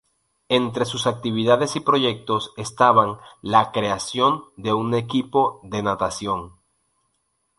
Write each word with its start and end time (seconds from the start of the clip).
Entre 0.49 0.85
sus 0.85 1.05
actividades 1.05 1.75
y 1.75 1.79
proyectos 1.79 2.53
estaban 2.57 3.19
la 3.43 3.71
creación 3.71 4.45
de 4.57 4.73
un 4.73 4.95
equipo 4.95 5.59
de 5.61 5.83
natación. 5.83 6.53